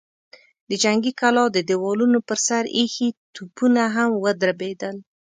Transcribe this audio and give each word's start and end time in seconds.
د 0.69 0.71
جنګي 0.83 1.11
کلا 1.19 1.43
د 1.51 1.57
دېوالونو 1.69 2.19
پر 2.27 2.37
سر 2.47 2.63
ايښي 2.77 3.07
توپونه 3.35 3.83
هم 3.95 4.11
ودربېدل. 4.23 4.95